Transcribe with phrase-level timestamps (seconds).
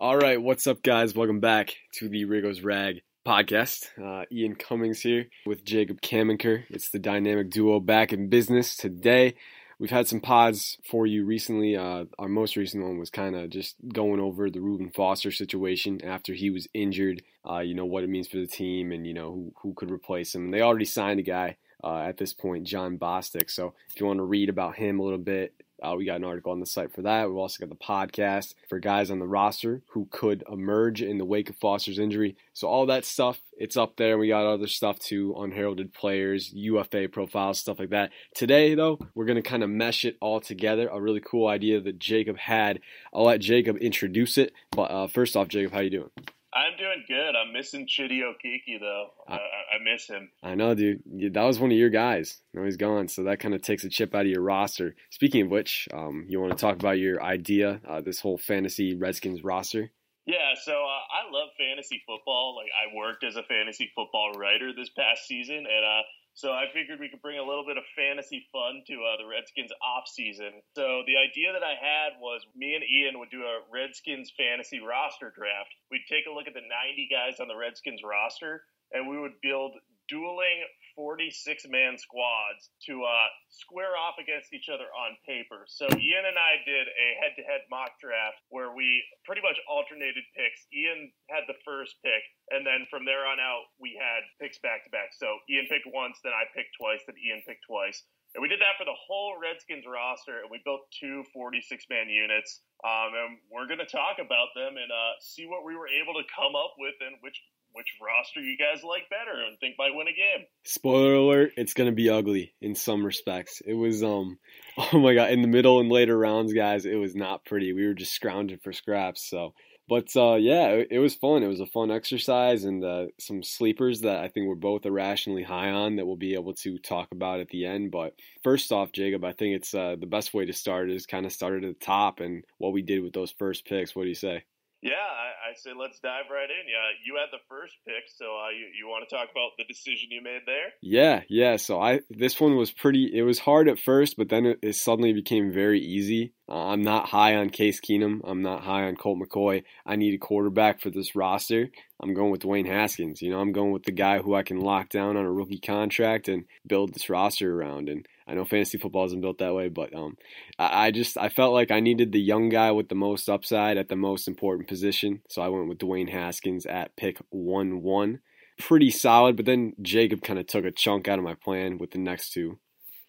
[0.00, 1.16] All right, what's up, guys?
[1.16, 3.88] Welcome back to the Riggo's Rag podcast.
[4.00, 6.62] Uh, Ian Cummings here with Jacob Camenker.
[6.70, 9.34] It's the dynamic duo back in business today.
[9.80, 11.76] We've had some pods for you recently.
[11.76, 16.00] Uh, our most recent one was kind of just going over the Reuben Foster situation
[16.04, 17.20] after he was injured.
[17.44, 19.90] Uh, you know what it means for the team, and you know who who could
[19.90, 20.52] replace him.
[20.52, 23.50] They already signed a guy uh, at this point, Jon Bostic.
[23.50, 26.24] So if you want to read about him a little bit, uh, we got an
[26.24, 27.28] article on the site for that.
[27.28, 31.24] We've also got the podcast for guys on the roster who could emerge in the
[31.24, 32.36] wake of Foster's injury.
[32.52, 34.18] So all that stuff, it's up there.
[34.18, 38.10] We got other stuff too, unheralded players, UFA profiles, stuff like that.
[38.34, 40.88] Today, though, we're to kind of mesh it all together.
[40.88, 42.80] A really cool idea that Jacob had.
[43.14, 44.52] I'll let Jacob introduce it.
[44.72, 46.10] But uh, first off, Jacob, how you doing?
[46.58, 47.36] I'm doing good.
[47.36, 49.10] I'm missing Chidi Okeke though.
[49.28, 50.28] I, I, miss him.
[50.42, 51.02] I know, dude.
[51.32, 52.40] That was one of your guys.
[52.52, 54.96] Now he's gone, so that kind of takes a chip out of your roster.
[55.10, 58.96] Speaking of which, um, you want to talk about your idea, uh, this whole fantasy
[58.96, 59.90] Redskins roster?
[60.26, 62.56] Yeah, so uh, I love fantasy football.
[62.56, 66.02] Like I worked as a fantasy football writer this past season, and uh,
[66.38, 69.26] so I figured we could bring a little bit of fantasy fun to uh, the
[69.26, 70.62] Redskins off season.
[70.78, 74.78] So the idea that I had was me and Ian would do a Redskins fantasy
[74.78, 75.74] roster draft.
[75.90, 78.62] We'd take a look at the 90 guys on the Redskins roster,
[78.94, 80.62] and we would build dueling
[80.98, 85.62] 46 man squads to uh, square off against each other on paper.
[85.70, 89.54] So Ian and I did a head to head mock draft where we pretty much
[89.70, 90.66] alternated picks.
[90.74, 94.82] Ian had the first pick, and then from there on out, we had picks back
[94.82, 95.14] to back.
[95.14, 98.02] So Ian picked once, then I picked twice, then Ian picked twice.
[98.34, 102.10] And we did that for the whole Redskins roster, and we built two 46 man
[102.10, 102.60] units.
[102.82, 106.18] Um, and we're going to talk about them and uh, see what we were able
[106.18, 107.38] to come up with and which
[107.72, 110.46] which roster you guys like better and think might win a game.
[110.64, 113.62] Spoiler alert, it's gonna be ugly in some respects.
[113.64, 114.38] It was um
[114.78, 117.72] oh my god, in the middle and later rounds, guys, it was not pretty.
[117.72, 119.54] We were just scrounging for scraps, so
[119.88, 121.42] but uh, yeah, it, it, was fun.
[121.42, 125.42] It was a fun exercise and uh, some sleepers that I think we're both irrationally
[125.42, 127.90] high on that we'll be able to talk about at the end.
[127.90, 128.12] But
[128.44, 131.32] first off, Jacob, I think it's uh, the best way to start is kind of
[131.32, 133.96] start at the top and what we did with those first picks.
[133.96, 134.44] What do you say?
[134.80, 136.68] Yeah, I, I, say let's dive right in.
[136.68, 139.64] Yeah, you had the first pick, so uh, you you want to talk about the
[139.64, 140.70] decision you made there?
[140.80, 141.56] Yeah, yeah.
[141.56, 143.10] So I this one was pretty.
[143.12, 146.32] It was hard at first, but then it, it suddenly became very easy.
[146.48, 148.20] Uh, I'm not high on Case Keenum.
[148.24, 149.64] I'm not high on Colt McCoy.
[149.84, 151.68] I need a quarterback for this roster.
[152.00, 153.20] I'm going with Dwayne Haskins.
[153.20, 155.58] You know, I'm going with the guy who I can lock down on a rookie
[155.58, 157.88] contract and build this roster around.
[157.88, 160.16] And I know fantasy football isn't built that way, but um,
[160.58, 163.78] I, I just I felt like I needed the young guy with the most upside
[163.78, 165.22] at the most important position.
[165.28, 168.20] So I went with Dwayne Haskins at pick one one.
[168.58, 171.92] Pretty solid, but then Jacob kind of took a chunk out of my plan with
[171.92, 172.58] the next two.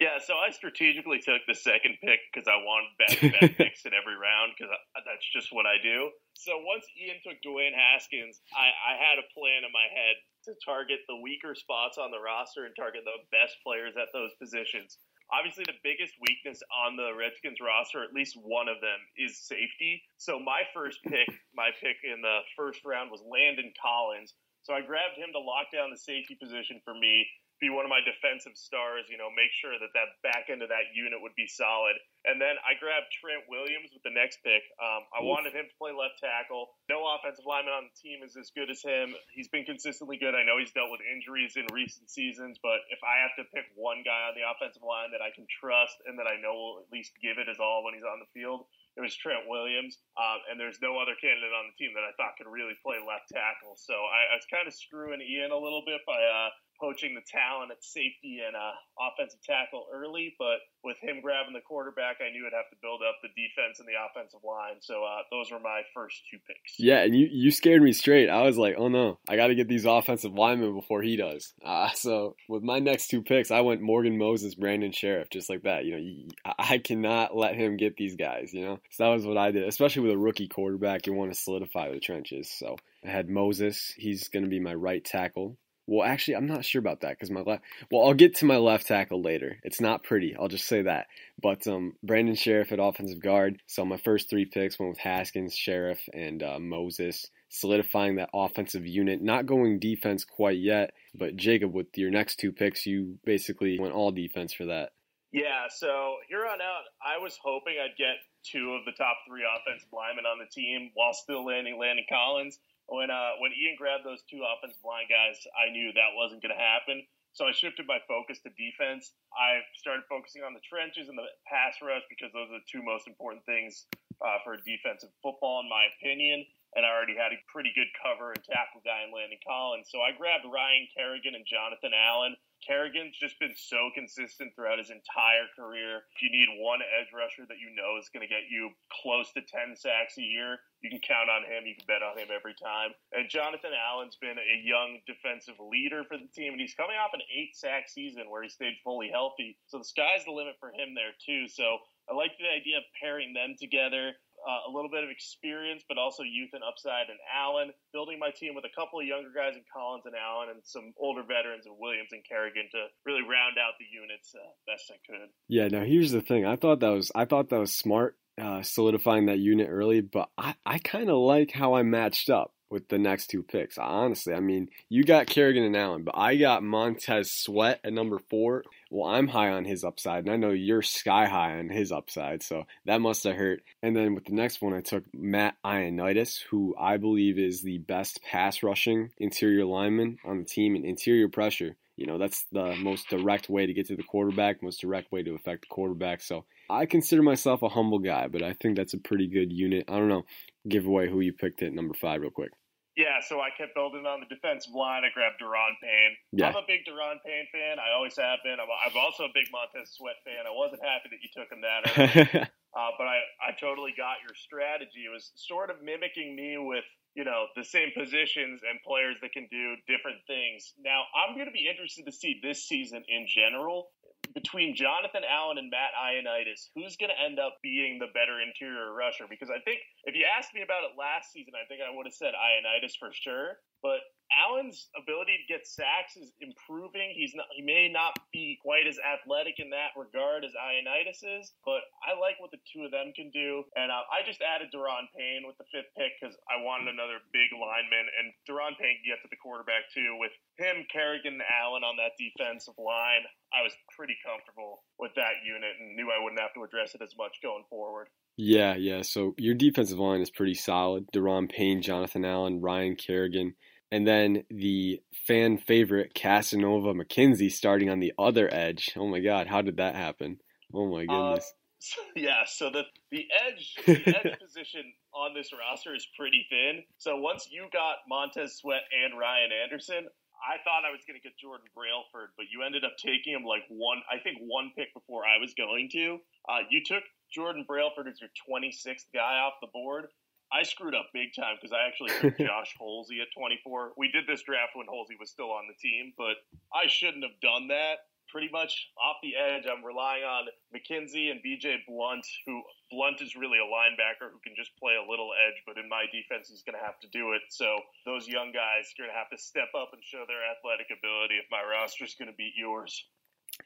[0.00, 4.16] Yeah, so I strategically took the second pick because I wanted back-to-back picks in every
[4.16, 6.08] round because that's just what I do.
[6.32, 10.16] So once Ian took Dwayne Haskins, I, I had a plan in my head
[10.48, 14.32] to target the weaker spots on the roster and target the best players at those
[14.40, 14.96] positions.
[15.32, 20.02] Obviously, the biggest weakness on the Redskins roster, at least one of them, is safety.
[20.18, 24.34] So my first pick, my pick in the first round was Landon Collins.
[24.62, 27.26] So I grabbed him to lock down the safety position for me
[27.60, 30.72] be one of my defensive stars, you know, make sure that that back end of
[30.72, 31.94] that unit would be solid.
[32.24, 34.64] And then I grabbed Trent Williams with the next pick.
[34.80, 35.28] Um, I Oof.
[35.28, 36.72] wanted him to play left tackle.
[36.88, 39.12] No offensive lineman on the team is as good as him.
[39.36, 40.32] He's been consistently good.
[40.32, 43.68] I know he's dealt with injuries in recent seasons, but if I have to pick
[43.76, 46.76] one guy on the offensive line that I can trust and that I know will
[46.80, 48.64] at least give it his all when he's on the field,
[48.96, 52.10] it was Trent Williams, um, and there's no other candidate on the team that I
[52.18, 53.78] thought could really play left tackle.
[53.78, 57.20] So I, I was kind of screwing Ian a little bit by uh, poaching the
[57.28, 62.32] talent at safety and uh, offensive tackle early, but with him grabbing the quarterback, I
[62.32, 64.80] knew I'd have to build up the defense and the offensive line.
[64.80, 66.78] So uh, those were my first two picks.
[66.78, 68.28] Yeah, and you, you scared me straight.
[68.28, 71.52] I was like, oh no, I got to get these offensive linemen before he does.
[71.64, 75.62] Uh, so with my next two picks, I went Morgan Moses, Brandon Scherff, just like
[75.62, 75.84] that.
[75.84, 78.52] You know, I cannot let him get these guys.
[78.52, 79.68] You know, so that was what I did.
[79.68, 82.50] Especially with a rookie quarterback, you want to solidify the trenches.
[82.50, 83.92] So I had Moses.
[83.96, 85.56] He's going to be my right tackle.
[85.90, 87.64] Well, actually, I'm not sure about that because my left.
[87.90, 89.56] Well, I'll get to my left tackle later.
[89.64, 90.36] It's not pretty.
[90.36, 91.08] I'll just say that.
[91.42, 93.60] But um, Brandon Scherff at offensive guard.
[93.66, 98.86] So my first three picks went with Haskins, Scherff, and uh, Moses, solidifying that offensive
[98.86, 99.20] unit.
[99.20, 103.92] Not going defense quite yet, but Jacob, with your next two picks, you basically went
[103.92, 104.90] all defense for that.
[105.32, 105.66] Yeah.
[105.70, 108.14] So here on out, I was hoping I'd get
[108.44, 112.60] two of the top three offensive linemen on the team while still landing Landon Collins
[112.90, 116.54] when uh, when Ian grabbed those two offensive line guys, I knew that wasn't going
[116.54, 117.06] to happen.
[117.32, 119.14] So I shifted my focus to defense.
[119.30, 122.82] I started focusing on the trenches and the pass rush because those are the two
[122.82, 123.86] most important things
[124.18, 126.42] uh, for defensive football, in my opinion.
[126.74, 129.90] and I already had a pretty good cover and tackle guy in Landon Collins.
[129.90, 132.34] So I grabbed Ryan Kerrigan and Jonathan Allen.
[132.66, 136.06] Kerrigan's just been so consistent throughout his entire career.
[136.14, 138.70] If you need one edge rusher that you know is going to get you
[139.02, 141.68] close to 10 sacks a year, you can count on him.
[141.68, 142.96] You can bet on him every time.
[143.12, 147.12] And Jonathan Allen's been a young defensive leader for the team, and he's coming off
[147.12, 149.56] an eight sack season where he stayed fully healthy.
[149.68, 151.48] So the sky's the limit for him there, too.
[151.48, 155.84] So I like the idea of pairing them together uh, a little bit of experience,
[155.88, 157.72] but also youth and upside And Allen.
[157.92, 160.92] Building my team with a couple of younger guys in Collins and Allen, and some
[160.96, 164.98] older veterans in Williams and Kerrigan to really round out the units uh, best I
[165.04, 165.28] could.
[165.48, 165.68] Yeah.
[165.68, 166.46] Now here's the thing.
[166.46, 170.00] I thought that was I thought that was smart, uh, solidifying that unit early.
[170.00, 173.76] But I I kind of like how I matched up with the next two picks.
[173.76, 178.20] Honestly, I mean, you got Kerrigan and Allen, but I got Montez Sweat at number
[178.30, 178.64] four.
[178.90, 182.42] Well, I'm high on his upside, and I know you're sky high on his upside,
[182.42, 183.62] so that must have hurt.
[183.82, 187.78] And then with the next one, I took Matt Ioannidis, who I believe is the
[187.78, 191.76] best pass rushing interior lineman on the team in interior pressure.
[191.96, 195.22] You know, that's the most direct way to get to the quarterback, most direct way
[195.22, 196.22] to affect the quarterback.
[196.22, 199.84] So I consider myself a humble guy, but I think that's a pretty good unit.
[199.88, 200.22] I don't know.
[200.68, 202.52] Give away who you picked at number five real quick.
[202.96, 205.06] Yeah, so I kept building on the defensive line.
[205.06, 206.14] I grabbed Daron Payne.
[206.36, 206.52] Yeah.
[206.52, 207.78] I'm a big Daron Payne fan.
[207.78, 208.58] I always have been.
[208.60, 210.44] I'm, I'm also a big Montez Sweat fan.
[210.44, 212.44] I wasn't happy that you took him that early.
[212.76, 215.06] uh, but I, I totally got your strategy.
[215.06, 216.84] It was sort of mimicking me with
[217.14, 220.74] you know the same positions and players that can do different things.
[220.78, 223.90] Now I'm going to be interested to see this season in general
[224.34, 228.92] between Jonathan Allen and Matt Ioannidis, who's going to end up being the better interior
[228.94, 229.26] rusher?
[229.28, 232.06] Because I think if you asked me about it last season, I think I would
[232.06, 233.58] have said Ioannidis for sure.
[233.82, 237.10] But Allen's ability to get sacks is improving.
[237.14, 241.50] He's not, he may not be quite as athletic in that regard as Ioannidis is,
[241.66, 243.66] but I like what the two of them can do.
[243.74, 247.18] And uh, I just added Daron Payne with the fifth pick because I wanted another
[247.34, 250.14] big lineman, and Daron Payne can get to the quarterback too.
[250.18, 255.42] With him, Kerrigan, and Allen on that defensive line, I was pretty comfortable with that
[255.42, 258.08] unit and knew I wouldn't have to address it as much going forward.
[258.36, 259.02] Yeah, yeah.
[259.02, 261.10] So your defensive line is pretty solid.
[261.12, 263.54] Daron Payne, Jonathan Allen, Ryan Kerrigan
[263.90, 268.92] and then the fan favorite Cassanova McKinzy starting on the other edge.
[268.96, 270.38] Oh my God, how did that happen?
[270.72, 271.44] Oh my uh, goodness.
[271.44, 276.46] Uh, so, yeah, so the the edge the edge position on this roster is pretty
[276.50, 276.82] thin.
[276.98, 280.06] So once you got Montez Sweat and Ryan Anderson,
[280.40, 283.44] I thought I was going to get Jordan Brailford, but you ended up taking him
[283.44, 286.18] like one, I think one pick before I was going to.
[286.48, 290.08] Uh, you took Jordan Brailford as your 26th guy off the board.
[290.52, 293.94] I screwed up big time because I actually took Josh Holsey at 24.
[293.96, 296.42] We did this draft when Holsey was still on the team, but
[296.74, 298.10] I shouldn't have done that.
[298.30, 303.34] Pretty much off the edge, I'm relying on McKinzy and BJ Blunt, who Blunt is
[303.34, 306.62] really a linebacker who can just play a little edge, but in my defense, he's
[306.62, 307.42] going to have to do it.
[307.50, 307.66] So
[308.06, 311.42] those young guys are going to have to step up and show their athletic ability
[311.42, 313.02] if my roster is going to beat yours.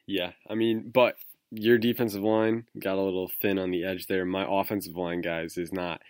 [0.07, 1.17] Yeah, I mean, but
[1.51, 4.25] your defensive line got a little thin on the edge there.
[4.25, 6.01] My offensive line, guys, is not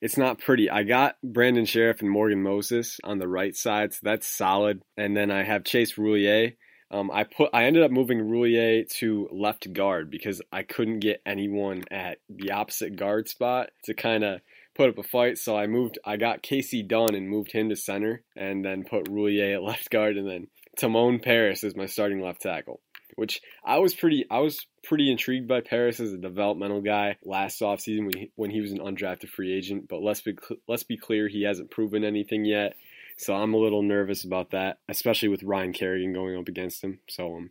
[0.00, 0.70] it's not pretty.
[0.70, 4.82] I got Brandon Scherff and Morgan Moses on the right side, so that's solid.
[4.96, 6.56] And then I have Chase Roullier.
[6.90, 11.22] Um, I put I ended up moving Roullier to left guard because I couldn't get
[11.26, 14.40] anyone at the opposite guard spot to kind of
[14.76, 15.38] put up a fight.
[15.38, 15.98] So I moved.
[16.04, 19.90] I got Casey Dunn and moved him to center, and then put Roullier at left
[19.90, 22.80] guard, and then Timon Parris is my starting left tackle
[23.16, 27.60] which I was pretty I was pretty intrigued by Parris as a developmental guy last
[27.60, 29.88] offseason when he, was an undrafted free agent.
[29.88, 30.36] But let's be
[30.68, 32.74] let's be clear, he hasn't proven anything yet.
[33.16, 36.98] So I'm a little nervous about that, especially with Ryan Kerrigan going up against him.
[37.08, 37.50] So um,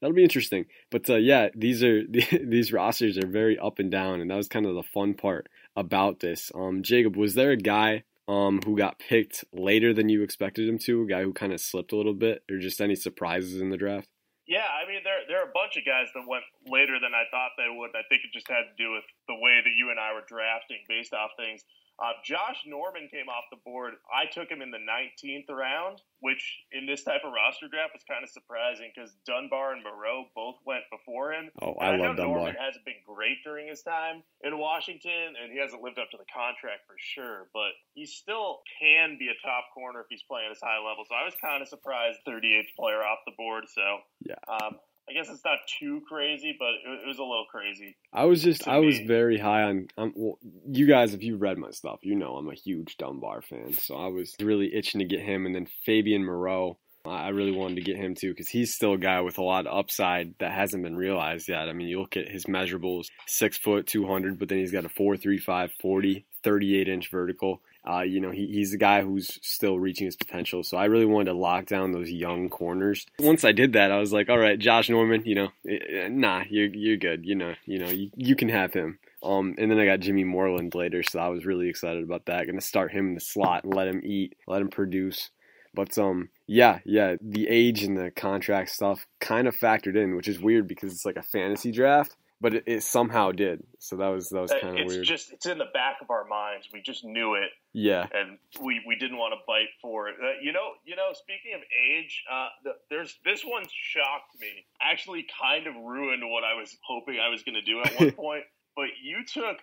[0.00, 0.66] that'll be interesting.
[0.90, 2.02] But uh, yeah, these are
[2.42, 5.48] these rosters are very up and down, and that was kind of the fun part
[5.76, 6.52] about this.
[6.54, 10.78] Um, Jacob, was there a guy um, who got picked later than you expected him
[10.80, 11.02] to?
[11.02, 13.76] A guy who kind of slipped a little bit, or just any surprises in the
[13.76, 14.08] draft?
[14.48, 17.28] Yeah, I mean there there are a bunch of guys that went later than I
[17.28, 17.92] thought they would.
[17.92, 20.24] I think it just had to do with the way that you and I were
[20.24, 21.68] drafting based off things.
[21.98, 23.94] Uh, Josh Norman came off the board.
[24.06, 28.06] I took him in the 19th round, which in this type of roster draft was
[28.06, 31.50] kind of surprising because Dunbar and Moreau both went before him.
[31.60, 32.54] Oh, I, I love know Dunbar.
[32.54, 36.18] Norman hasn't been great during his time in Washington, and he hasn't lived up to
[36.18, 37.50] the contract for sure.
[37.52, 41.02] But he still can be a top corner if he's playing at his high level.
[41.02, 43.66] So I was kind of surprised, 38th player off the board.
[43.66, 44.38] So yeah.
[44.46, 44.78] Um,
[45.08, 47.96] I guess it's not too crazy, but it, it was a little crazy.
[48.12, 48.86] I was just, I me.
[48.86, 49.88] was very high on.
[49.96, 53.42] Um, well, you guys, if you've read my stuff, you know I'm a huge Dunbar
[53.42, 55.46] fan, so I was really itching to get him.
[55.46, 58.98] And then Fabian Moreau, I really wanted to get him too because he's still a
[58.98, 61.68] guy with a lot of upside that hasn't been realized yet.
[61.68, 64.84] I mean, you look at his measurables: six foot, two hundred, but then he's got
[64.84, 67.62] a four three five 40, 38 inch vertical.
[67.88, 70.62] Uh, you know, he, he's a guy who's still reaching his potential.
[70.62, 73.06] So I really wanted to lock down those young corners.
[73.18, 76.08] Once I did that, I was like, all right, Josh Norman, you know, eh, eh,
[76.08, 77.24] nah, you're you're good.
[77.24, 78.98] You know, you know, you, you can have him.
[79.22, 82.44] Um, and then I got Jimmy Moreland later, so I was really excited about that.
[82.44, 85.30] Going to start him in the slot and let him eat, let him produce.
[85.74, 90.28] But um, yeah, yeah, the age and the contract stuff kind of factored in, which
[90.28, 93.62] is weird because it's like a fantasy draft, but it, it somehow did.
[93.78, 95.00] So that was that was Uh, kind of weird.
[95.00, 96.68] It's just it's in the back of our minds.
[96.72, 100.16] We just knew it, yeah, and we, we didn't want to bite for it.
[100.22, 101.12] Uh, you know, you know.
[101.12, 104.66] Speaking of age, uh, the, there's this one shocked me.
[104.80, 108.12] Actually, kind of ruined what I was hoping I was going to do at one
[108.16, 108.44] point.
[108.76, 109.58] But you took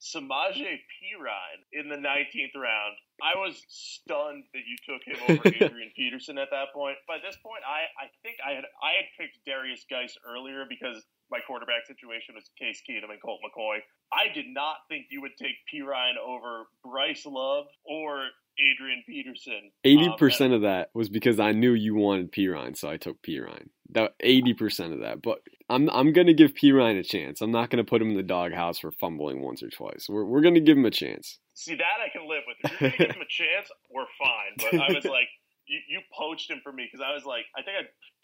[0.00, 2.96] Samaje Perine in the 19th round.
[3.22, 6.96] I was stunned that you took him over Adrian Peterson at that point.
[7.06, 11.04] By this point, I, I think I had I had picked Derrius Guice earlier because
[11.30, 13.78] my quarterback situation was Case Keenum and Colt McCoy.
[14.12, 18.26] I did not think you would take Perine over Bryce Love or
[18.58, 19.70] Adrian Peterson.
[19.84, 23.22] eighty Um, percent of that was because I knew you wanted Perine, so I took
[23.22, 23.68] Perine.
[23.90, 27.40] That eighty percent of that, but I'm I'm gonna give Perine a chance.
[27.40, 30.06] I'm not gonna put him in the doghouse for fumbling once or twice.
[30.08, 31.38] We're we're gonna give him a chance.
[31.54, 32.72] See that I can live with.
[32.72, 34.52] If you're gonna give him a chance, we're fine.
[34.58, 35.28] But I was like,
[35.66, 37.82] you, you poached him for me because I was like, I think I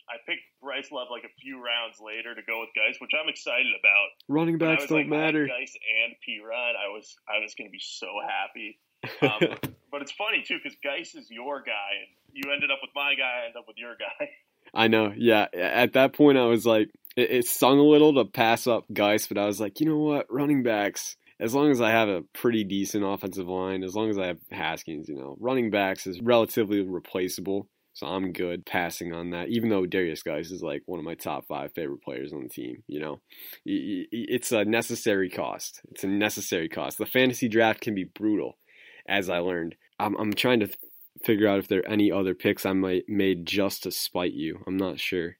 [0.08, 3.28] I picked Bryce Love like a few rounds later to go with Guice, which I'm
[3.28, 4.08] excited about.
[4.28, 5.46] Running backs don't like, matter.
[5.46, 8.78] Guice and P Rod, I was I was gonna be so happy.
[9.22, 9.38] Um,
[9.92, 13.14] but it's funny too because Guice is your guy, and you ended up with my
[13.14, 13.42] guy.
[13.42, 14.30] I ended up with your guy.
[14.74, 15.12] I know.
[15.16, 15.46] Yeah.
[15.54, 19.26] At that point, I was like, it, it stung a little to pass up Guice,
[19.26, 20.26] but I was like, you know what?
[20.30, 24.18] Running backs, as long as I have a pretty decent offensive line, as long as
[24.18, 27.68] I have Haskins, you know, running backs is relatively replaceable.
[27.96, 31.14] So I'm good passing on that, even though Derrius Guice is like one of my
[31.14, 32.82] top five favorite players on the team.
[32.86, 33.20] You know,
[33.64, 35.80] it's a necessary cost.
[35.90, 36.98] It's a necessary cost.
[36.98, 38.58] The fantasy draft can be brutal,
[39.08, 39.76] as I learned.
[39.98, 40.68] I'm, I'm trying to
[41.24, 44.62] figure out if there are any other picks I might made just to spite you.
[44.66, 45.38] I'm not sure.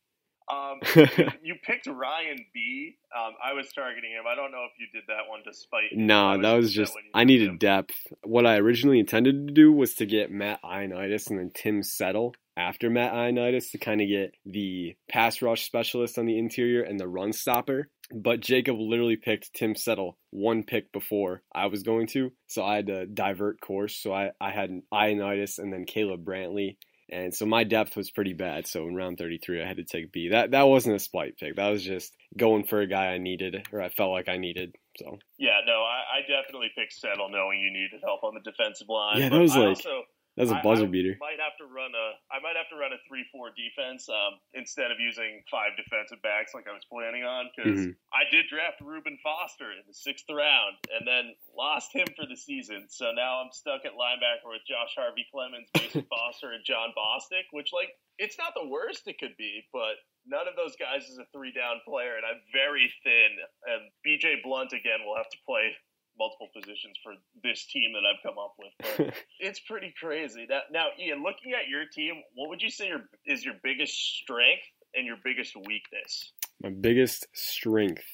[0.50, 0.80] Um,
[1.42, 2.96] you picked Ryan Bee.
[3.14, 4.25] Um, I was targeting him.
[4.26, 5.92] I don't know if you did that one despite.
[5.92, 7.58] No, that was just you I needed him.
[7.58, 7.96] depth.
[8.22, 12.32] What I originally intended to do was to get Matt Ioannidis and then Tim Settle
[12.56, 16.98] after Matt Ioannidis to kind of get the pass rush specialist on the interior and
[16.98, 17.88] the run stopper.
[18.14, 22.76] But Jacob literally picked Tim Settle one pick before I was going to, so I
[22.76, 23.98] had to divert course.
[23.98, 26.76] So I, I had Ioannidis and then Caleb Brantley.
[27.10, 28.66] And so my depth was pretty bad.
[28.66, 30.30] So in round 33, I had to take B.
[30.30, 31.54] That that wasn't a spite pick.
[31.56, 34.75] That was just going for a guy I needed or I felt like I needed.
[34.98, 38.88] So Yeah, no, I, I definitely picked Settle knowing you needed help on the defensive
[38.88, 39.18] line.
[39.18, 40.02] Yeah, that but was I like- also,
[40.37, 41.16] that a a I- buzzer I beater.
[41.21, 42.07] Might have to run a.
[42.31, 46.52] I might have to run a three-four defense um, instead of using five defensive backs
[46.55, 47.97] like I was planning on because Mhm.
[48.12, 52.37] I did draft Reuben Foster in the sixth round and then lost him for the
[52.37, 52.88] season.
[52.88, 57.45] So now I'm stuck at linebacker with Josh Harvey Clemons, Mason Foster, and Jon Bostic,
[57.52, 61.19] which like it's not the worst it could be, but none of those guys is
[61.19, 63.31] a three-down player, and I'm very thin.
[63.69, 65.76] And BJ Blunt again will have to play
[66.18, 68.73] multiple positions for this team that I've come up with.
[68.96, 70.46] But it's pretty crazy.
[70.49, 73.94] Now, now, Ian, looking at your team, what would you say your, is your biggest
[73.94, 76.32] strength and your biggest weakness?
[76.62, 78.04] My biggest strength.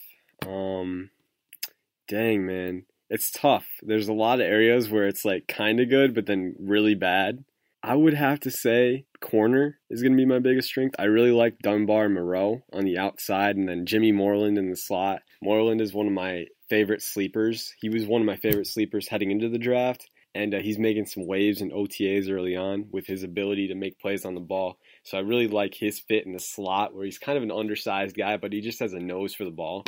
[0.46, 1.10] Um
[2.08, 2.84] dang man.
[3.08, 3.66] It's tough.
[3.82, 7.44] There's a lot of areas where it's like kind of good but then really bad.
[7.84, 10.96] I would have to say corner is going to be my biggest strength.
[10.98, 14.76] I really like Dunbar and Moreau on the outside and then Jimmy Moreland in the
[14.76, 15.22] slot.
[15.42, 17.74] Moreland is one of my favorite sleepers.
[17.82, 21.04] He was one of my favorite sleepers heading into the draft and uh, he's making
[21.04, 24.78] some waves in OTAs early on with his ability to make plays on the ball.
[25.02, 28.16] So I really like his fit in the slot where he's kind of an undersized
[28.16, 29.84] guy, but he just has a nose for the ball.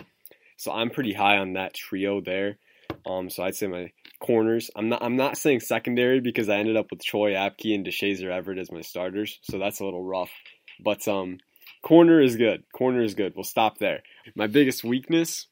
[0.59, 2.59] So I'm pretty high on that trio there.
[3.07, 4.71] Um, so I'd say my corners.
[4.77, 5.03] I'm not.
[5.03, 8.71] I'm not saying secondary because I ended up with Troy Apke and Deshazor Everett as
[8.71, 9.39] my starters.
[9.43, 10.31] So that's a little rough.
[10.79, 11.39] But um,
[11.83, 12.65] corner is good.
[12.73, 13.33] Corner is good.
[13.35, 14.03] We'll stop there.
[14.37, 15.47] My biggest weakness.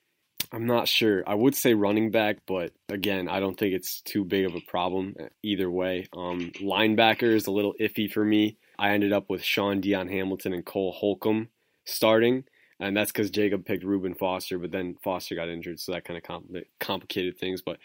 [0.50, 1.22] I'm not sure.
[1.26, 4.60] I would say running back, but again, I don't think it's too big of a
[4.60, 6.08] problem either way.
[6.16, 8.56] Um, linebacker is a little iffy for me.
[8.78, 11.48] I ended up with Shaun Dion Hamilton and Cole Holcomb
[11.84, 12.44] starting,
[12.80, 16.16] and that's because Jacob picked Reuben Foster, but then Foster got injured, so that kind
[16.16, 17.62] of compl- complicated things.
[17.62, 17.78] But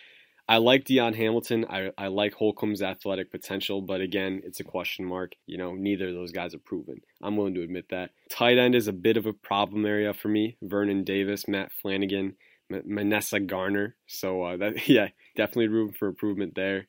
[0.49, 1.65] I like Dion Hamilton.
[1.69, 5.33] I, I like Holcomb's athletic potential, but again, it's a question mark.
[5.45, 7.01] You know, neither of those guys are proven.
[7.21, 8.11] I'm willing to admit that.
[8.29, 10.57] Tight end is a bit of a problem area for me.
[10.61, 12.35] Vernon Davis, Matt Flanagan,
[12.69, 13.95] Manasseh Garner.
[14.07, 16.87] So uh, that yeah, definitely room for improvement there.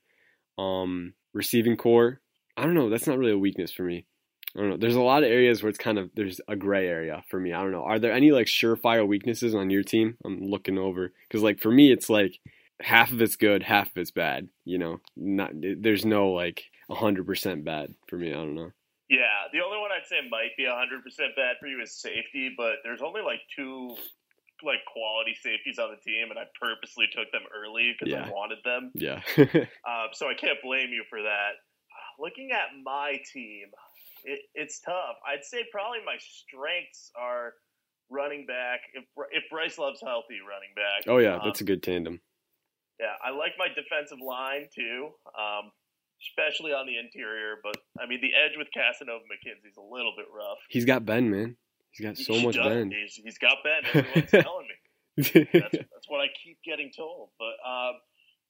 [0.58, 2.20] Um, receiving corps,
[2.56, 2.90] I don't know.
[2.90, 4.04] That's not really a weakness for me.
[4.56, 4.76] I don't know.
[4.76, 7.52] There's a lot of areas where it's kind of there's a gray area for me.
[7.52, 7.84] I don't know.
[7.84, 10.16] Are there any like surefire weaknesses on your team?
[10.24, 12.40] I'm looking over because like for me, it's like
[12.80, 14.48] half of it's good, half of it's bad.
[14.64, 18.30] You know, not there's no like hundred percent bad for me.
[18.30, 18.72] I don't know.
[19.10, 22.52] Yeah, the only one I'd say might be hundred percent bad for you is safety,
[22.56, 23.96] but there's only like two
[24.64, 28.26] like quality safeties on the team, and I purposely took them early because Yeah.
[28.26, 28.90] I wanted them.
[28.94, 29.20] Yeah.
[29.88, 31.52] Um, so I can't blame you for that.
[32.18, 33.68] Looking at my team,
[34.24, 35.16] it, it's tough.
[35.26, 37.54] I'd say probably my strengths are
[38.10, 38.80] running back.
[38.94, 41.04] If if Bryce Love's healthy, running back.
[41.06, 42.20] oh yeah, Um, that's a good tandem.
[42.98, 45.70] yeah, I like my defensive line too, um,
[46.30, 47.56] especially on the interior.
[47.62, 50.58] But I mean, the edge with Cassanova McKinzy's a little bit rough.
[50.68, 51.56] He's got Ben, man.
[51.98, 52.66] He's got so He much does.
[52.66, 52.90] Ben.
[52.90, 53.82] He's, he's got Ben.
[54.06, 54.74] Everyone's telling me.
[55.18, 57.30] That's, that's what I keep getting told.
[57.42, 57.94] But um,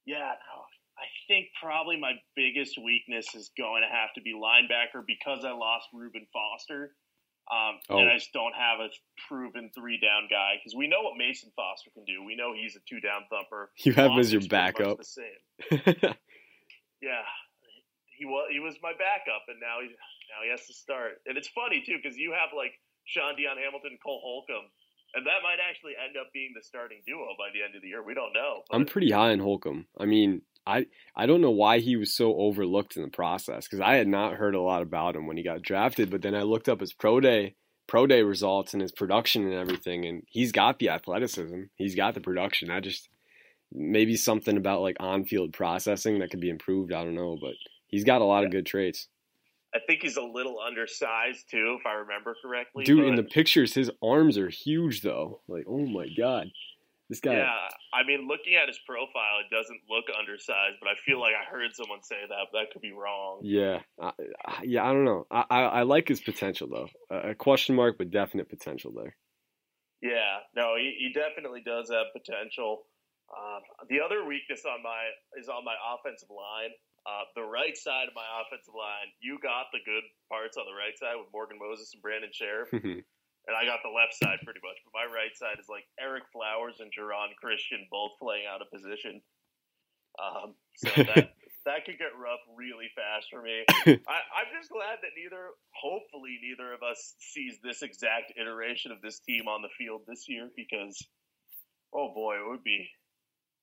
[0.04, 0.56] yeah, no,
[1.00, 5.52] I think probably my biggest weakness is going to have to be linebacker because I
[5.56, 6.92] lost Reuben Foster.
[7.50, 7.96] Um, Oh.
[7.96, 8.90] And I just don't have a
[9.26, 12.22] proven three down guy because we know what Mason Foster can do.
[12.22, 13.70] We know he's a two down thumper.
[13.78, 14.98] you have him as your Lofton's pretty much backup.
[14.98, 16.14] The same.
[17.00, 17.22] Yeah,
[18.18, 21.22] he was he was my backup, and now he now he has to start.
[21.26, 22.74] And it's funny too because you have like
[23.08, 24.68] Shaun Dion Hamilton, Cole Holcomb,
[25.14, 27.88] and that might actually end up being the starting duo by the end of the
[27.88, 28.04] year.
[28.04, 28.62] We don't know.
[28.70, 29.86] I'm pretty high on Holcomb.
[29.98, 30.86] I mean, I
[31.16, 34.34] I don't know why he was so overlooked in the process because I had not
[34.34, 36.10] heard a lot about him when he got drafted.
[36.10, 39.54] But then I looked up his pro day pro day results and his production and
[39.54, 41.62] everything, and he's got the athleticism.
[41.76, 42.70] He's got the production.
[42.70, 43.08] I just
[43.72, 46.92] maybe something about like on field processing that could be improved.
[46.92, 47.54] I don't know, but
[47.88, 49.08] he's got a lot of good traits.
[49.74, 52.84] I think he's a little undersized too, if I remember correctly.
[52.84, 55.40] Dude, but- in the pictures, his arms are huge though.
[55.48, 56.48] Like, oh my god,
[57.10, 57.34] this guy.
[57.34, 61.32] yeah, I mean, looking at his profile, it doesn't look undersized, but I feel like
[61.34, 63.40] I heard someone say that, but that could be wrong.
[63.42, 64.12] Yeah, I,
[64.46, 65.26] I- yeah, I don't know.
[65.30, 66.88] I, I, I like his potential though.
[67.14, 69.16] A, a question mark, but definite potential there.
[70.00, 72.84] Yeah, no, he, he definitely does have potential.
[73.36, 73.60] Um,
[73.90, 75.10] the other weakness on my
[75.40, 76.70] is on my offensive line.
[77.08, 80.76] Uh, the right side of my offensive line, you got the good parts on the
[80.76, 84.60] right side with Morgan Moses and Brandon Scherff, and I got the left side pretty
[84.60, 84.76] much.
[84.84, 88.68] But my right side is like Eric Flowers and Jerron Christian both playing out of
[88.68, 89.24] position.
[90.20, 91.32] Um, so that
[91.64, 93.64] that could get rough really fast for me.
[94.08, 99.00] I, I'm just glad that neither, hopefully, neither of us sees this exact iteration of
[99.02, 100.96] this team on the field this year because,
[101.92, 102.88] oh boy, it would be,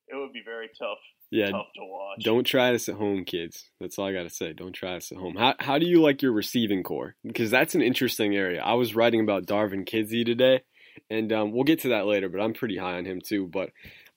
[0.07, 2.23] it would be very tough, yeah, tough to watch.
[2.23, 3.69] don't try this at home, kids.
[3.79, 4.53] That's all I gotta say.
[4.53, 5.35] Don't try this at home.
[5.35, 7.15] How how do you like your receiving corps?
[7.25, 8.61] Because that's an interesting area.
[8.61, 10.61] I was writing about Darvin Kidsy today,
[11.09, 12.29] and um, we'll get to that later.
[12.29, 13.47] But I'm pretty high on him too.
[13.47, 13.71] But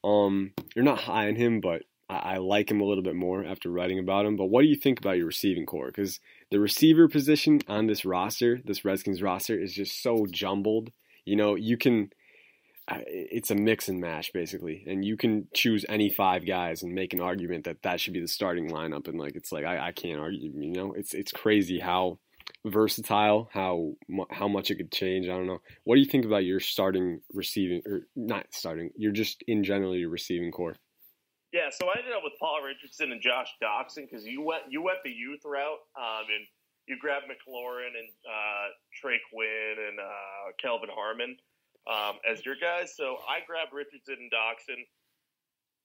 [0.05, 3.45] um, you're not high on him, but I, I like him a little bit more
[3.45, 4.37] after writing about him.
[4.37, 5.89] But what do you think about your receiving corps?
[5.89, 10.91] Because the receiver position on this roster, this Redskins roster, is just so jumbled.
[11.25, 12.11] You know, you can.
[12.91, 17.13] It's a mix and mash basically, and you can choose any five guys and make
[17.13, 19.09] an argument that that should be the starting lineup.
[19.09, 20.53] And like, it's like I, I can't argue.
[20.55, 22.19] You know, it's it's crazy how
[22.65, 23.93] versatile, how
[24.31, 25.27] how much it could change.
[25.27, 25.61] I don't know.
[25.85, 28.91] What do you think about your starting receiving or not starting?
[28.97, 30.77] You're just in general your receiving corps.
[31.53, 34.83] Yeah, so I ended up with Paul Richardson and Josh Doctson because you went you
[34.83, 36.47] went the youth route, um, and
[36.87, 41.37] you grabbed McLaurin and uh, Trey Quinn and uh, Kelvin Harmon
[41.89, 42.95] um, as your guys.
[42.95, 44.85] So I grabbed Richardson and Doctson.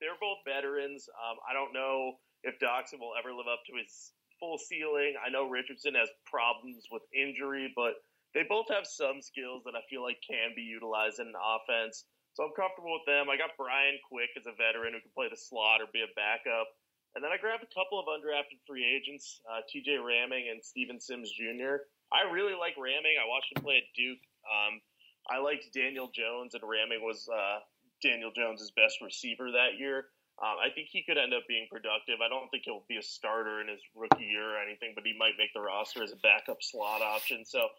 [0.03, 1.07] They're both veterans.
[1.15, 5.15] Um, I don't know if Doctson will ever live up to his full ceiling.
[5.15, 8.03] I know Richardson has problems with injury, but
[8.35, 12.03] they both have some skills that I feel like can be utilized in an offense.
[12.35, 13.29] So I'm comfortable with them.
[13.29, 16.11] I got Brian Quick as a veteran who can play the slot or be a
[16.17, 16.67] backup.
[17.13, 20.97] And then I grabbed a couple of undrafted free agents, uh, TJ Rahming and Steven
[20.97, 21.85] Sims Jr.
[22.09, 23.21] I really like Rahming.
[23.21, 24.21] I watched him play at Duke.
[24.49, 24.81] Um,
[25.29, 27.59] I liked Daniel Jones, and Rahming was uh,
[28.01, 30.11] Daniel Jones' best receiver that year.
[30.41, 32.17] Um, I think he could end up being productive.
[32.19, 35.13] I don't think he'll be a starter in his rookie year or anything, but he
[35.13, 37.45] might make the roster as a backup slot option.
[37.45, 37.69] So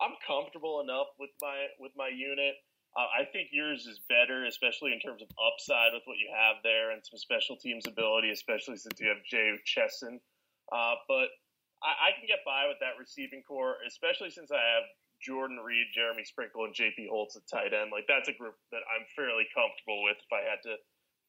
[0.00, 2.54] I'm comfortable enough with my with my unit.
[2.94, 6.62] Uh, I think yours is better, especially in terms of upside with what you have
[6.62, 10.22] there and some special teams ability, especially since you have Jay Chesson.
[10.70, 11.34] Uh, but
[11.82, 14.86] I, I can get by with that receiving corps, especially since I have
[15.24, 17.90] Jordan Reed, Jeremy Sprinkle, and JP Holtz at tight end.
[17.90, 20.20] Like that's a group that I'm fairly comfortable with.
[20.20, 20.76] If I had to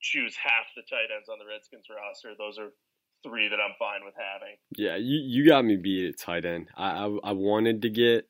[0.02, 2.76] choose half the tight ends on the Redskins roster, those are
[3.24, 4.56] three that I'm fine with having.
[4.76, 6.70] Yeah, you you got me beat at tight end.
[6.76, 8.28] I I, I wanted to get,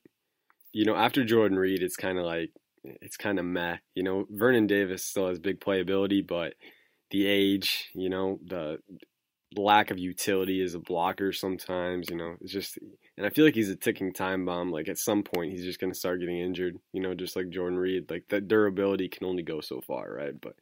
[0.72, 2.52] you know, after Jordan Reed, it's kind of like
[2.84, 3.78] it's kind of meh.
[3.96, 6.54] You know, Vernon Davis still has big playability, but
[7.12, 8.78] the age, you know, the
[9.56, 12.78] lack of utility as a blocker sometimes, you know, it's just,
[13.18, 14.72] and I feel like he's a ticking time bomb.
[14.72, 17.50] Like at some point, he's just going to start getting injured, you know, just like
[17.50, 18.10] Jordan Reed.
[18.10, 20.40] Like that durability can only go so far, right?
[20.40, 20.56] But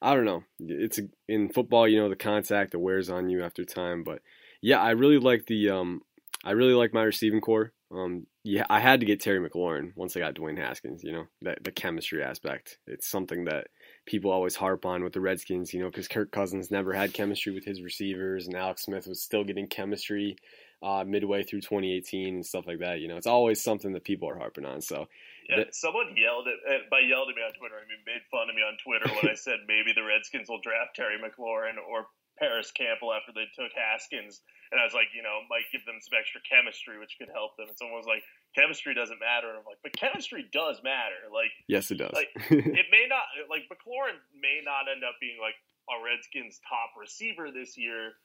[0.00, 0.42] I don't know.
[0.58, 4.02] It's in football, you know, the contact that wears on you after time.
[4.02, 4.20] But
[4.60, 6.02] yeah, I really like the um,
[6.44, 7.72] I really like my receiving corps.
[7.92, 11.04] Um, yeah, I had to get Terry McLaurin once I got Dwayne Haskins.
[11.04, 12.78] You know, that the chemistry aspect.
[12.88, 13.68] It's something that
[14.06, 15.72] people always harp on with the Redskins.
[15.72, 19.22] You know, because Kirk Cousins never had chemistry with his receivers, and Alex Smith was
[19.22, 20.36] still getting chemistry
[20.82, 23.00] uh, midway through 2018 and stuff like that.
[23.00, 24.80] You know, it's always something that people are harping on.
[24.80, 25.06] So
[25.48, 27.76] yeah, someone yelled at by yelled at me on Twitter.
[27.78, 30.60] I mean, made fun of me on Twitter when I said maybe the Redskins will
[30.60, 32.06] draft Terry McLaurin or
[32.38, 34.40] Parris Campbell after they took Haskins,
[34.72, 37.54] and I was like, you know, might give them some extra chemistry, which could help
[37.60, 37.68] them.
[37.68, 38.24] And someone was like,
[38.56, 39.52] chemistry doesn't matter.
[39.52, 41.28] And I'm like, but chemistry does matter.
[41.28, 42.16] Like, yes, it does.
[42.16, 45.54] like, it may not like McLaurin may not end up being like
[45.92, 48.16] a Redskins top receiver this year,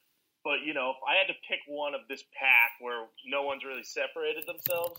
[0.47, 3.67] but you know, if I had to pick one of this pack where no one's
[3.67, 4.95] really separated themselves,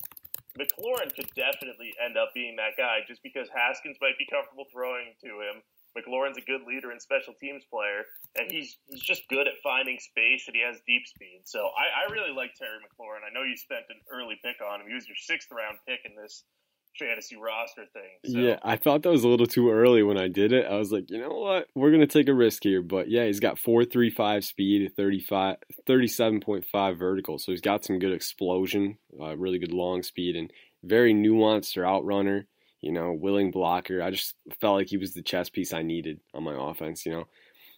[0.60, 5.16] McLaurin could definitely end up being that guy just because Haskins might be comfortable throwing
[5.24, 5.64] to him.
[5.96, 8.04] McLaurin's a good leader and special teams player,
[8.36, 11.48] and he's he's just good at finding space and he has deep speed.
[11.48, 13.24] So I, I really like Terry McLaurin.
[13.24, 14.92] I know you spent an early pick on him.
[14.92, 16.44] He was your sixth round pick in this
[16.98, 18.32] fantasy roster thing.
[18.32, 18.38] So.
[18.38, 20.66] Yeah, I thought that was a little too early when I did it.
[20.66, 21.68] I was like, you know what?
[21.74, 22.82] We're going to take a risk here.
[22.82, 25.56] But yeah, he's got 4.35 speed, 35,
[25.86, 27.38] 37.5 vertical.
[27.38, 31.82] So he's got some good explosion, uh, really good long speed, and very nuanced or
[31.82, 32.44] outrunner,
[32.80, 34.02] you know, willing blocker.
[34.02, 37.12] I just felt like he was the chess piece I needed on my offense, you
[37.12, 37.24] know.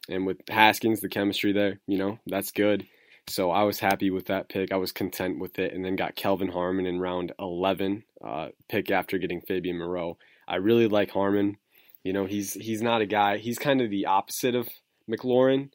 [0.09, 2.87] And with Haskins, the chemistry there, you know, that's good.
[3.31, 4.73] So I was happy with that pick.
[4.73, 8.91] I was content with it, and then got Kelvin Harmon in round 11, uh, pick
[8.91, 10.19] after getting Fabian Moreau.
[10.49, 11.57] I really like Harmon.
[12.03, 13.39] You know, he's he's not a guy.
[13.39, 14.69] He's kind of the opposite of
[15.09, 15.71] McLaurin.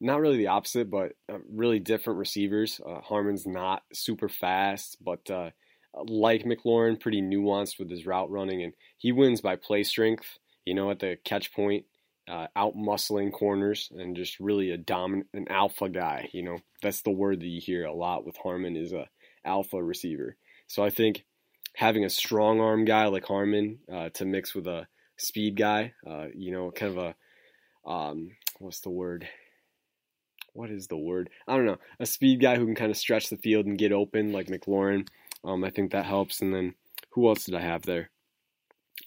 [0.00, 2.80] Not really the opposite, but uh, really different receivers.
[2.84, 5.50] Uh, Harmon's not super fast, but uh,
[5.94, 10.38] like McLaurin, pretty nuanced with his route running, and he wins by play strength.
[10.64, 11.84] You know, at the catch point,
[12.28, 16.28] uh, out muscling corners and just really a dominant, an alpha guy.
[16.32, 19.08] You know, that's the word that you hear a lot with Harmon is a
[19.44, 20.36] alpha receiver.
[20.66, 21.24] So I think
[21.74, 24.86] having a strong arm guy like Harmon uh, to mix with a
[25.16, 29.28] speed guy, uh, you know, kind of a um, what's the word?
[30.52, 31.30] What is the word?
[31.46, 31.78] I don't know.
[32.00, 35.06] A speed guy who can kind of stretch the field and get open like McLaurin.
[35.44, 36.40] Um, I think that helps.
[36.40, 36.74] And then
[37.10, 38.10] who else did I have there?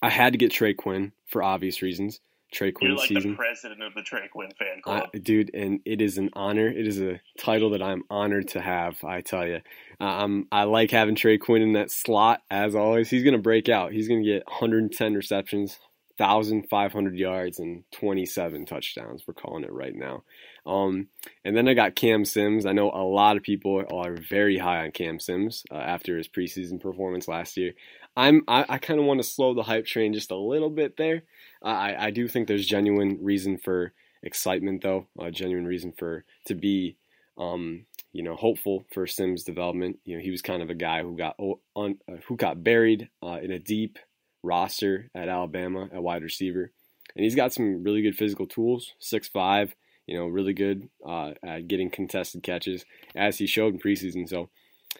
[0.00, 2.20] I had to get Trey Quinn for obvious reasons.
[2.50, 3.30] Trey Quinn You're like season.
[3.32, 6.68] the president of the Trey Quinn fan club, I, dude, and it is an honor.
[6.68, 9.02] It is a title that I'm honored to have.
[9.04, 9.60] I tell you,
[10.00, 13.08] um, I like having Trey Quinn in that slot as always.
[13.10, 13.92] He's gonna break out.
[13.92, 15.78] He's gonna get 110 receptions,
[16.16, 19.22] 1,500 yards, and 27 touchdowns.
[19.26, 20.24] We're calling it right now.
[20.66, 21.08] Um,
[21.44, 22.66] and then I got Cam Sims.
[22.66, 26.28] I know a lot of people are very high on Cam Sims uh, after his
[26.28, 27.72] preseason performance last year.
[28.20, 30.96] I'm I, I kind of want to slow the hype train just a little bit
[30.98, 31.22] there.
[31.62, 36.54] I, I do think there's genuine reason for excitement, though, a genuine reason for to
[36.54, 36.96] be,
[37.38, 39.98] um, you know, hopeful for Sims' development.
[40.04, 41.36] You know, he was kind of a guy who got
[41.74, 43.98] on, uh, who got buried uh, in a deep
[44.42, 46.72] roster at Alabama at wide receiver,
[47.16, 48.92] and he's got some really good physical tools.
[48.98, 49.74] Six five,
[50.06, 52.84] you know, really good uh, at getting contested catches,
[53.16, 54.28] as he showed in preseason.
[54.28, 54.50] So.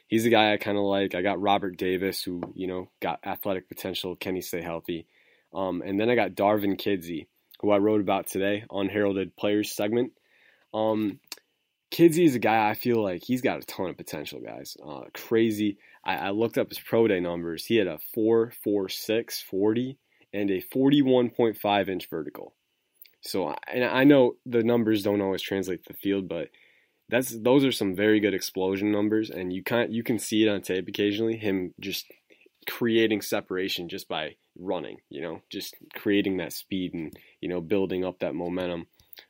[0.09, 1.15] He's a guy I kind of like.
[1.15, 4.17] I got Robert Davis, who you know got athletic potential.
[4.17, 5.07] Can he stay healthy?
[5.53, 7.27] Um, and then I got Darvin Kidsy,
[7.61, 10.13] who I wrote about today on Heralded Players segment.
[10.73, 11.19] Um,
[11.91, 14.77] Kidsy is a guy I feel like he's got a ton of potential, guys.
[14.85, 15.79] Uh, crazy.
[16.05, 17.67] I, I, looked up his pro day numbers.
[17.67, 19.99] He had a 4.46 40
[20.33, 22.55] and a 41.5 inch vertical.
[23.23, 26.49] So, and I know the numbers don't always translate to the field, but
[27.11, 30.49] that's those are some very good explosion numbers, and you can you can see it
[30.49, 31.37] on tape occasionally.
[31.37, 32.07] Him just
[32.69, 38.05] creating separation just by running, you know, just creating that speed and, you know, building
[38.05, 38.87] up that momentum.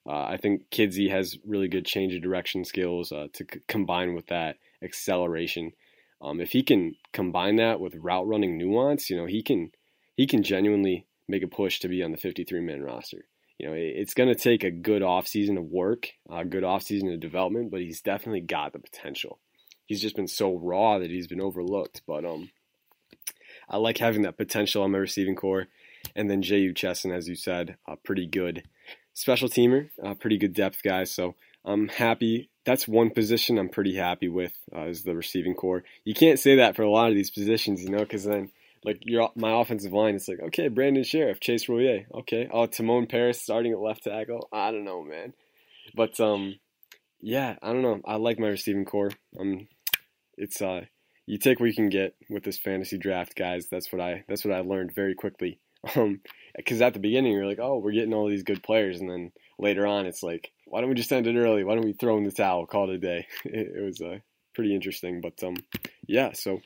[0.06, 4.14] Uh, I think Kidsy has really good change of direction skills uh, to c- combine
[4.14, 5.72] with that acceleration.
[6.20, 9.72] Um, if he can combine that with route running nuance, you know, he can
[10.16, 13.24] he can genuinely make a push to be on the 53 man roster.
[13.61, 17.20] You know, it's going to take a good offseason of work, a good offseason of
[17.20, 19.38] development, but he's definitely got the potential.
[19.85, 22.01] He's just been so raw that he's been overlooked.
[22.07, 22.51] But um,
[23.68, 25.66] I like having that potential on my receiving corps.
[26.16, 28.62] And then Jehu Chesson, as you said, a pretty good
[29.12, 31.05] special teamer, a pretty good depth guy.
[31.05, 32.49] So I'm happy.
[32.64, 35.85] That's one position I'm pretty happy with uh, is the receiving corps.
[36.05, 38.53] You can't say that for a lot of these positions, you know, because then
[38.84, 43.06] like your my offensive line, it's like okay, Brandon Scherff, Chase Roullier, okay, oh Timon
[43.06, 44.48] Parris starting at left tackle.
[44.52, 45.34] I don't know, man,
[45.94, 46.56] but um,
[47.20, 48.00] yeah, I don't know.
[48.04, 49.12] I like my receiving corps.
[49.38, 49.68] Um,
[50.36, 50.82] it's uh,
[51.26, 53.66] you take what you can get with this fantasy draft, guys.
[53.70, 55.60] That's what I that's what I learned very quickly
[55.96, 56.20] Um,
[56.56, 59.32] because at the beginning you're like, oh, we're getting all these good players, and then
[59.58, 61.64] later on it's like, why don't we just end it early?
[61.64, 63.26] Why don't we throw in the towel, call it a day?
[63.44, 64.18] It, it was uh,
[64.54, 65.56] pretty interesting, but um,
[66.06, 66.32] yeah.
[66.32, 66.60] So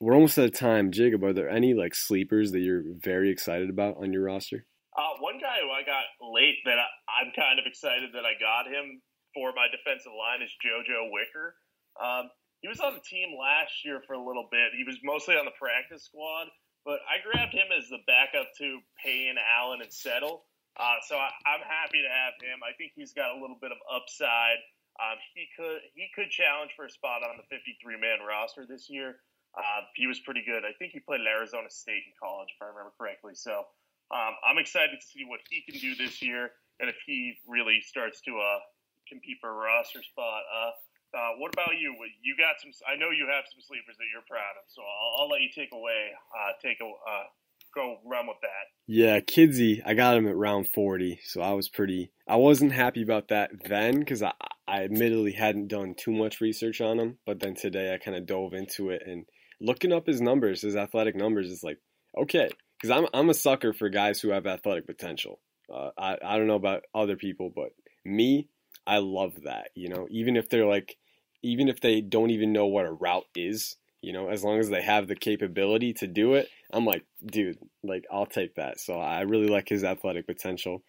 [0.00, 0.92] we're almost out of time.
[0.92, 4.66] Jacob, are there any like sleepers that you're very excited about on your roster?
[4.96, 6.88] Uh, one guy who I got late that I,
[7.20, 9.00] I'm kind of excited that I got him
[9.34, 11.56] for my defensive line is JoJo Wicker.
[12.00, 12.32] Um,
[12.64, 14.72] he was on the team last year for a little bit.
[14.76, 16.48] He was mostly on the practice squad,
[16.84, 20.48] but I grabbed him as the backup to Payne, Allen, and Settle.
[20.76, 22.60] Uh, so I, am happy to have him.
[22.64, 24.60] I think he's got a little bit of upside.
[24.96, 28.88] Um, he could he could challenge for a spot on the 53 man roster this
[28.88, 29.20] year.
[29.56, 30.64] Uh, he was pretty good.
[30.64, 33.32] I think he played at Arizona State in college, if I remember correctly.
[33.34, 33.64] So
[34.12, 37.80] um, I'm excited to see what he can do this year, and if he really
[37.80, 38.60] starts to uh,
[39.08, 40.42] compete for a roster spot.
[40.52, 40.70] Uh,
[41.16, 41.94] uh, what about you?
[42.20, 42.70] You got some.
[42.84, 45.48] I know you have some sleepers that you're proud of, so I'll, I'll let you
[45.54, 46.12] take away.
[46.34, 47.24] Uh, take a uh,
[47.74, 48.66] go run with that.
[48.86, 52.10] Yeah, Kidsy, I got him at round 40, so I was pretty.
[52.26, 54.32] I wasn't happy about that then because I,
[54.66, 58.26] I admittedly hadn't done too much research on him, but then today I kind of
[58.26, 59.26] dove into it and
[59.60, 61.78] looking up his numbers, his athletic numbers, is like
[62.16, 65.40] okay, because I'm I'm a sucker for guys who have athletic potential.
[65.72, 67.70] Uh, I I don't know about other people, but
[68.04, 68.48] me,
[68.86, 69.70] I love that.
[69.74, 70.96] You know, even if they're like,
[71.42, 74.68] even if they don't even know what a route is, you know, as long as
[74.68, 78.80] they have the capability to do it, I'm like, dude, like I'll take that.
[78.80, 80.82] So I really like his athletic potential.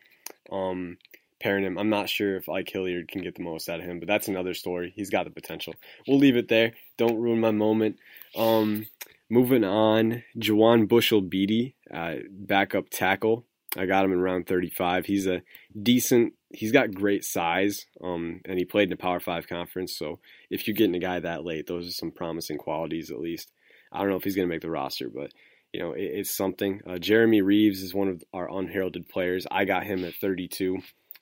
[0.52, 0.98] Um,
[1.40, 4.00] pairing him, I'm not sure if Ike Hilliard can get the most out of him,
[4.00, 4.94] but that's another story.
[4.96, 5.74] He's got the potential.
[6.08, 6.74] We'll leave it there.
[6.98, 7.98] Don't ruin my moment.
[8.36, 8.88] Um,
[9.30, 13.46] moving on, Jawan Bushel Beatty, uh, backup tackle.
[13.76, 15.06] I got him in round 35.
[15.06, 15.42] He's a
[15.80, 16.34] decent.
[16.50, 19.98] He's got great size, um, and he played in the Power Five conference.
[19.98, 20.20] So
[20.50, 23.52] if you're getting a guy that late, those are some promising qualities at least.
[23.92, 25.32] I don't know if he's going to make the roster, but
[25.74, 26.82] you know it, it's something.
[26.88, 29.46] Uh, Jeremy Reaves is one of our unheralded players.
[29.52, 30.80] I got him at 32,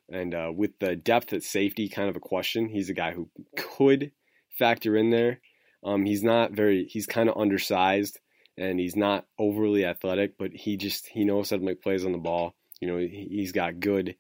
[0.10, 2.70] and uh, with the depth at safety, kind of a question.
[2.70, 4.12] He's a guy who could
[4.58, 5.40] factor in there.
[5.84, 6.86] Um, he's not very.
[6.86, 8.20] He's kind of undersized
[8.58, 12.12] and he's not overly athletic, but he just he knows how to make plays on
[12.12, 12.56] the ball.
[12.80, 14.16] You know, he's got good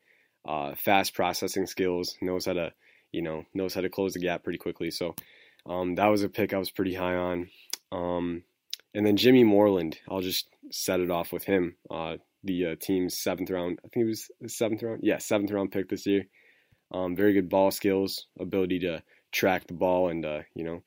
[0.46, 2.16] uh, fast processing skills.
[2.22, 2.74] Knows how to
[3.12, 4.92] you know knows how to close the gap pretty quickly.
[4.92, 5.16] So
[5.66, 7.50] um, that was a pick I was pretty high on.
[7.92, 8.44] Um,
[8.94, 11.76] and then Jimmy Moreland, I'll just set it off with him.
[11.90, 15.72] Uh, the uh, team's seventh round, I think it was seventh round, yeah, seventh round
[15.72, 16.26] pick this year.
[16.94, 20.84] Um, very good ball skills, ability to track the ball, and uh, you know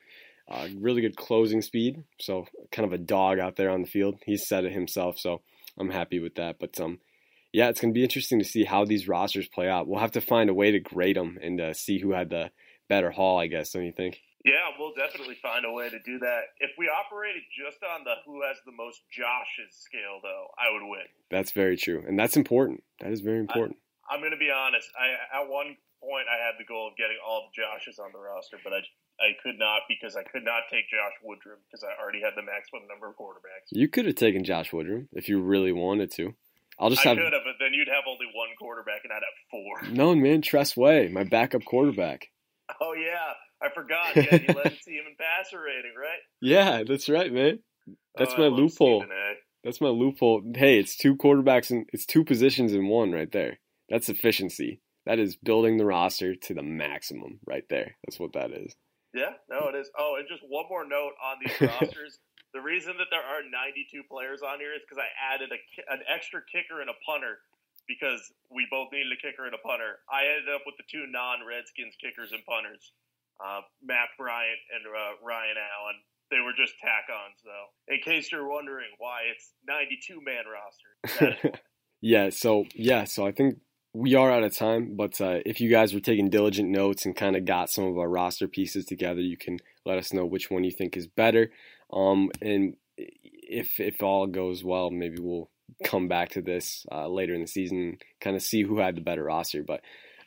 [0.50, 4.16] uh, really good closing speed, so kind of a dog out there on the field.
[4.24, 5.42] He said it himself, so
[5.78, 6.56] I'm happy with that.
[6.58, 6.98] But um,
[7.52, 9.86] yeah, it's to be interesting to see how these rosters play out.
[9.86, 12.50] We'll have to find a way to grade them and uh, see who had the
[12.88, 13.72] better haul, I guess.
[13.72, 14.20] Don't you think?
[14.44, 16.54] Yeah, we'll definitely find a way to do that.
[16.60, 20.86] If we operated just on the who has the most Joshes scale, though, I would
[20.86, 21.10] win.
[21.30, 22.84] That's very true, and that's important.
[23.00, 23.78] That is very important.
[24.08, 24.86] I, I'm going to be honest.
[24.94, 28.18] I at one point I had the goal of getting all the Joshes on the
[28.22, 28.86] roster, but I
[29.18, 32.46] I could not because I could not take Josh Woodrum because I already had the
[32.46, 33.74] maximum number of quarterbacks.
[33.74, 36.34] You could have taken Josh Woodrum if you really wanted to.
[36.78, 37.18] I'll just I have.
[37.18, 39.82] could have, but then you'd have only one quarterback, and I'd have four.
[39.92, 42.28] No, man, Tress Way, my backup quarterback.
[42.82, 44.14] Oh yeah, I forgot.
[44.16, 46.18] Yeah, you led the team in passer rating, right?
[46.40, 47.60] Yeah, that's right, man.
[48.16, 49.04] That's oh, my loophole.
[49.64, 50.42] That's my loophole.
[50.54, 53.58] Hey, it's two quarterbacks and it's two positions in one right there.
[53.88, 54.80] That's efficiency.
[55.06, 57.96] That is building the roster to the maximum right there.
[58.04, 58.76] That's what that is.
[59.14, 59.90] Yeah, no, it is.
[59.98, 62.18] Oh, and just one more note on these rosters.
[62.52, 65.60] The reason that there are 92 players on here is because I added a,
[65.92, 67.40] an extra kicker and a punter
[67.88, 68.20] because
[68.52, 70.04] we both needed a kicker and a punter.
[70.12, 72.92] I ended up with the two non-Redskins kickers and punters,
[73.40, 75.96] uh, Matt Bryant and uh, Ryan Allen.
[76.30, 77.94] They were just tack-ons, though.
[77.94, 81.58] In case you're wondering why it's 92 man roster.
[82.02, 82.28] yeah.
[82.30, 83.04] So yeah.
[83.04, 83.58] So I think
[83.94, 87.16] we are out of time, but uh, if you guys were taking diligent notes and
[87.16, 90.50] kind of got some of our roster pieces together, you can let us know which
[90.50, 91.50] one you think is better.
[91.92, 95.50] Um, and if if all goes well, maybe we'll
[95.84, 99.00] come back to this uh, later in the season, kind of see who had the
[99.00, 99.62] better roster.
[99.62, 99.80] But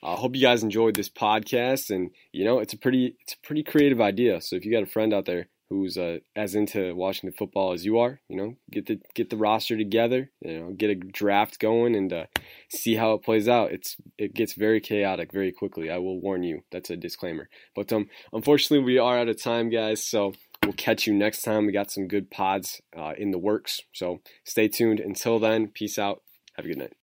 [0.04, 3.34] I uh, hope you guys enjoyed this podcast, and you know it's a pretty it's
[3.34, 4.42] a pretty creative idea.
[4.42, 7.86] So if you got a friend out there who's uh, as into Washington football as
[7.86, 8.20] you are.
[8.28, 10.30] You know, get the get the roster together.
[10.42, 12.26] You know, get a draft going and uh,
[12.70, 13.72] see how it plays out.
[13.72, 15.90] It's it gets very chaotic very quickly.
[15.90, 16.64] I will warn you.
[16.74, 17.48] That's a disclaimer.
[17.74, 20.04] But um, unfortunately, we are out of time, guys.
[20.04, 21.66] So we'll catch you next time.
[21.66, 23.80] We got some good pods uh, in the works.
[23.94, 25.00] So stay tuned.
[25.00, 26.22] Until then, peace out.
[26.58, 26.94] Have a good night.